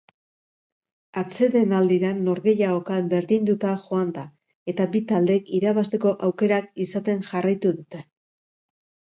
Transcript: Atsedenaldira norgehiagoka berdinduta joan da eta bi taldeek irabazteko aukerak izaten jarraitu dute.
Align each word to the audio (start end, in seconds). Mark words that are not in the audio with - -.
Atsedenaldira 1.21 2.09
norgehiagoka 2.29 2.97
berdinduta 3.11 3.75
joan 3.83 4.15
da 4.17 4.25
eta 4.75 4.89
bi 4.97 5.03
taldeek 5.13 5.53
irabazteko 5.59 6.15
aukerak 6.31 6.75
izaten 6.89 7.23
jarraitu 7.31 7.77
dute. 7.79 8.03